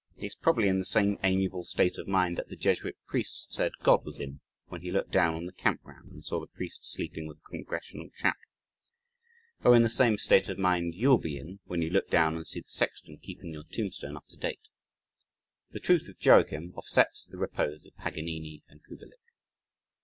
He 0.15 0.25
is 0.25 0.33
probably 0.33 0.67
in 0.67 0.79
the 0.79 0.83
same 0.85 1.19
amiable 1.23 1.63
state 1.63 1.99
of 1.99 2.07
mind 2.07 2.35
that 2.39 2.47
the 2.49 2.55
Jesuit 2.55 2.95
priest 3.05 3.53
said, 3.53 3.73
"God 3.83 4.03
was 4.03 4.19
in," 4.19 4.41
when 4.65 4.81
He 4.81 4.89
looked 4.91 5.11
down 5.11 5.35
on 5.35 5.45
the 5.45 5.51
camp 5.51 5.83
ground 5.83 6.11
and 6.11 6.25
saw 6.25 6.39
the 6.39 6.47
priest 6.47 6.83
sleeping 6.91 7.27
with 7.27 7.37
a 7.37 7.41
Congregational 7.51 8.09
Chaplain. 8.09 8.47
Or 9.63 9.75
in 9.75 9.83
the 9.83 9.89
same 9.89 10.17
state 10.17 10.49
of 10.49 10.57
mind 10.57 10.95
you'll 10.95 11.19
be 11.19 11.37
in 11.37 11.59
when 11.65 11.83
you 11.83 11.91
look 11.91 12.09
down 12.09 12.35
and 12.35 12.47
see 12.47 12.61
the 12.61 12.67
sexton 12.69 13.19
keeping 13.19 13.53
your 13.53 13.63
tombstone 13.65 14.17
up 14.17 14.25
to 14.29 14.37
date. 14.37 14.67
The 15.69 15.79
truth 15.79 16.09
of 16.09 16.17
Joachim 16.19 16.73
offsets 16.75 17.27
the 17.27 17.37
repose 17.37 17.85
of 17.85 17.95
Paganini 17.95 18.63
and 18.69 18.83
Kubelik. 18.83 19.21